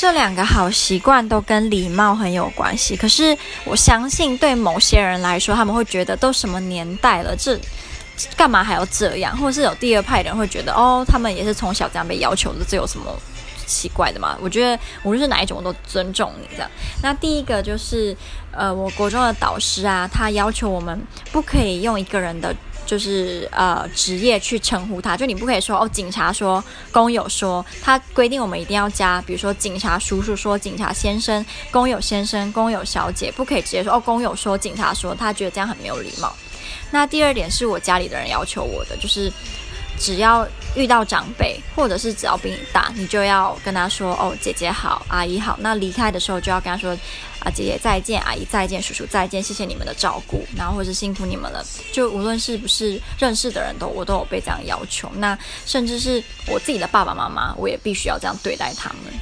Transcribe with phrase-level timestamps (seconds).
[0.00, 7.60] 这两个好习惯都跟礼貌很有关系，可是我相信对某些人来说，他们会觉得都什么年代了，这
[8.34, 9.36] 干嘛还要这样？
[9.36, 13.14] 或者是有第二派人会觉得，哦，他们也是从小这样被要求的，这有什么
[13.66, 14.38] 奇怪的吗？
[14.40, 16.70] 我觉得无论是哪一种，我都尊重你这样。
[17.02, 18.16] 那第一个就是，
[18.52, 20.98] 呃，我国中的导师啊，他要求我们
[21.30, 22.56] 不可以用一个人的。
[22.90, 36.34] 就是呃职业去称呼他，就你不可以说哦，警察说，工友说，他规定我们一定要加，比如说警察叔叔说，警察先生，工友先生，工友小姐，不可以直接说哦，工友说，警察说，他觉得这样很没有礼貌。
[36.90, 39.32] 那第二点是我家里的人要求我的，就是。
[40.00, 46.96] 只要遇到长辈，或者是只要比你大，你就要跟他说：“哦，姐姐好，阿姨好。”那离开的时候就要跟他说
[47.44, 55.10] ：“啊，姐姐再见，阿姨再见，叔叔再见，谢谢你们的照顾，然后或是辛苦你们了。”就无论是不是认识的人都，我都有被这样要求。
[55.16, 59.12] 那甚至是我自己的爸爸妈妈，我也必须要这样对待他们。